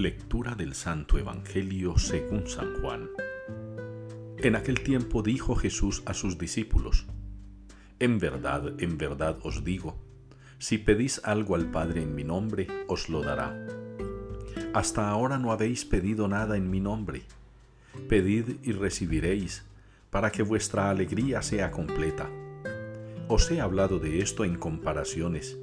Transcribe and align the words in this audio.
del 0.00 0.72
Santo 0.72 1.18
Evangelio 1.18 1.98
según 1.98 2.48
San 2.48 2.80
Juan. 2.80 3.10
En 4.38 4.56
aquel 4.56 4.80
tiempo 4.80 5.22
dijo 5.22 5.54
Jesús 5.54 6.02
a 6.06 6.14
sus 6.14 6.38
discípulos, 6.38 7.06
En 7.98 8.18
verdad, 8.18 8.80
en 8.80 8.96
verdad 8.96 9.36
os 9.42 9.62
digo, 9.62 9.98
si 10.58 10.78
pedís 10.78 11.20
algo 11.22 11.54
al 11.54 11.70
Padre 11.70 12.02
en 12.02 12.14
mi 12.14 12.24
nombre, 12.24 12.66
os 12.88 13.10
lo 13.10 13.20
dará. 13.20 13.54
Hasta 14.72 15.10
ahora 15.10 15.36
no 15.36 15.52
habéis 15.52 15.84
pedido 15.84 16.28
nada 16.28 16.56
en 16.56 16.70
mi 16.70 16.80
nombre. 16.80 17.24
Pedid 18.08 18.56
y 18.62 18.72
recibiréis, 18.72 19.64
para 20.08 20.32
que 20.32 20.42
vuestra 20.42 20.88
alegría 20.88 21.42
sea 21.42 21.70
completa. 21.70 22.30
Os 23.28 23.50
he 23.50 23.60
hablado 23.60 23.98
de 23.98 24.20
esto 24.20 24.46
en 24.46 24.56
comparaciones. 24.56 25.58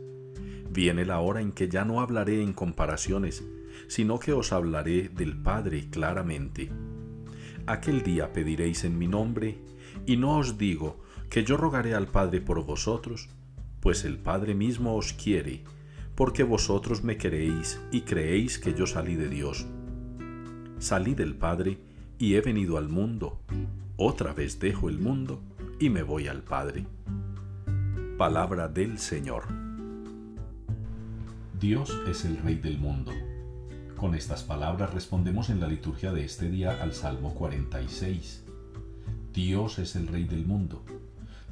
Viene 0.77 1.05
la 1.05 1.21
hora 1.21 1.41
en 1.41 1.53
que 1.53 1.69
ya 1.69 1.85
no 1.85 2.01
hablaré 2.01 2.43
en 2.43 2.53
comparaciones, 2.53 3.43
sino 3.87 4.19
que 4.19 4.31
os 4.31 4.53
hablaré 4.53 5.09
del 5.09 5.35
Padre 5.35 5.89
claramente. 5.89 6.69
Aquel 7.65 8.03
día 8.03 8.31
pediréis 8.31 8.83
en 8.83 8.95
mi 8.95 9.07
nombre, 9.07 9.57
y 10.05 10.17
no 10.17 10.37
os 10.37 10.59
digo 10.59 11.01
que 11.31 11.43
yo 11.43 11.57
rogaré 11.57 11.95
al 11.95 12.05
Padre 12.05 12.41
por 12.41 12.63
vosotros, 12.63 13.27
pues 13.79 14.05
el 14.05 14.19
Padre 14.19 14.53
mismo 14.53 14.95
os 14.95 15.13
quiere, 15.13 15.63
porque 16.13 16.43
vosotros 16.43 17.03
me 17.03 17.17
queréis 17.17 17.81
y 17.91 18.01
creéis 18.01 18.59
que 18.59 18.75
yo 18.75 18.85
salí 18.85 19.15
de 19.15 19.29
Dios. 19.29 19.65
Salí 20.77 21.15
del 21.15 21.33
Padre 21.33 21.79
y 22.19 22.35
he 22.35 22.41
venido 22.41 22.77
al 22.77 22.87
mundo. 22.87 23.41
Otra 23.95 24.31
vez 24.31 24.59
dejo 24.59 24.89
el 24.89 24.99
mundo 24.99 25.41
y 25.79 25.89
me 25.89 26.03
voy 26.03 26.27
al 26.27 26.43
Padre. 26.43 26.85
Palabra 28.19 28.67
del 28.67 28.99
Señor. 28.99 29.66
Dios 31.59 31.91
es 32.07 32.25
el 32.25 32.37
Rey 32.37 32.55
del 32.55 32.77
mundo 32.77 33.11
con 33.97 34.13
estas 34.13 34.43
palabras 34.43 34.93
respondemos 34.93 35.49
en 35.49 35.59
la 35.59 35.67
liturgia 35.67 36.11
de 36.11 36.23
este 36.23 36.51
día 36.51 36.83
al 36.83 36.93
Salmo 36.93 37.33
46. 37.33 38.43
Dios 39.33 39.79
es 39.79 39.95
el 39.95 40.05
Rey 40.05 40.25
del 40.25 40.45
mundo. 40.45 40.83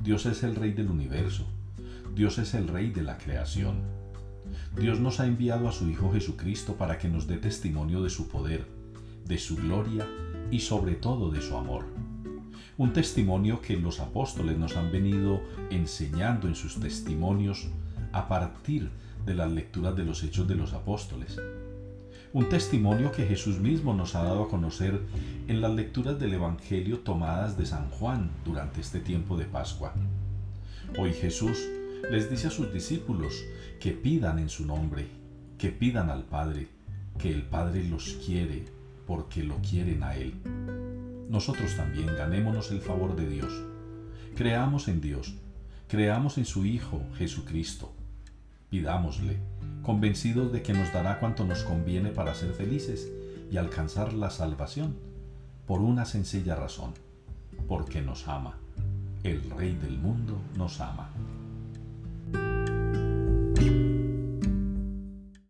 Dios 0.03 0.27
es 0.27 0.43
el 0.43 0.55
Rey 0.55 0.71
del 0.71 0.91
universo. 0.91 1.47
Dios 2.13 2.37
es 2.37 2.53
el 2.53 2.67
Rey 2.67 2.91
de 2.91 3.01
la 3.01 3.17
creación. 3.17 3.77
Dios 4.79 4.99
nos 4.99 5.19
ha 5.19 5.25
enviado 5.25 5.67
a 5.67 5.71
su 5.71 5.89
Hijo 5.89 6.13
Jesucristo 6.13 6.75
para 6.75 6.99
que 6.99 7.09
nos 7.09 7.25
dé 7.25 7.37
testimonio 7.37 8.03
de 8.03 8.11
su 8.11 8.27
poder, 8.27 8.67
de 9.25 9.39
su 9.39 9.55
gloria 9.55 10.07
y 10.51 10.59
sobre 10.59 10.93
todo 10.93 11.31
de 11.31 11.41
su 11.41 11.57
amor. 11.57 11.83
Un 12.77 12.93
testimonio 12.93 13.59
que 13.59 13.75
los 13.75 13.99
apóstoles 13.99 14.55
nos 14.55 14.77
han 14.77 14.91
venido 14.91 15.41
enseñando 15.71 16.47
en 16.47 16.53
sus 16.53 16.79
testimonios 16.79 17.69
a 18.15 18.27
partir 18.27 18.89
de 19.25 19.35
las 19.35 19.51
lecturas 19.51 19.95
de 19.95 20.05
los 20.05 20.23
hechos 20.23 20.47
de 20.47 20.55
los 20.55 20.73
apóstoles 20.73 21.39
un 22.35 22.49
testimonio 22.49 23.13
que 23.13 23.25
Jesús 23.25 23.59
mismo 23.59 23.93
nos 23.93 24.13
ha 24.13 24.21
dado 24.21 24.43
a 24.43 24.49
conocer 24.49 24.99
en 25.47 25.61
las 25.61 25.73
lecturas 25.73 26.19
del 26.19 26.33
Evangelio 26.33 26.99
tomadas 26.99 27.57
de 27.57 27.65
San 27.65 27.89
Juan 27.91 28.29
durante 28.43 28.81
este 28.81 28.99
tiempo 28.99 29.37
de 29.37 29.45
Pascua. 29.45 29.93
Hoy 30.97 31.13
Jesús 31.13 31.65
les 32.11 32.29
dice 32.29 32.47
a 32.47 32.51
sus 32.51 32.73
discípulos 32.73 33.41
que 33.79 33.93
pidan 33.93 34.37
en 34.39 34.49
su 34.49 34.65
nombre, 34.65 35.07
que 35.57 35.69
pidan 35.69 36.09
al 36.09 36.25
Padre, 36.25 36.67
que 37.17 37.31
el 37.31 37.43
Padre 37.43 37.85
los 37.85 38.17
quiere 38.25 38.65
porque 39.07 39.41
lo 39.41 39.55
quieren 39.61 40.03
a 40.03 40.17
Él. 40.17 40.33
Nosotros 41.29 41.77
también 41.77 42.07
ganémonos 42.07 42.69
el 42.71 42.81
favor 42.81 43.15
de 43.15 43.29
Dios. 43.29 43.63
Creamos 44.35 44.89
en 44.89 44.99
Dios, 44.99 45.35
creamos 45.87 46.37
en 46.37 46.43
su 46.43 46.65
Hijo 46.65 47.01
Jesucristo. 47.17 47.94
Pidámosle 48.75 49.37
convencidos 49.83 50.51
de 50.51 50.61
que 50.61 50.73
nos 50.73 50.91
dará 50.91 51.17
cuanto 51.21 51.45
nos 51.45 51.63
conviene 51.63 52.09
para 52.09 52.35
ser 52.35 52.51
felices 52.51 53.09
y 53.49 53.55
alcanzar 53.55 54.11
la 54.11 54.29
salvación, 54.29 54.97
por 55.65 55.79
una 55.79 56.03
sencilla 56.03 56.57
razón, 56.57 56.91
porque 57.69 58.01
nos 58.01 58.27
ama. 58.27 58.57
El 59.23 59.49
Rey 59.49 59.75
del 59.75 59.97
mundo 59.97 60.37
nos 60.57 60.81
ama. 60.81 61.09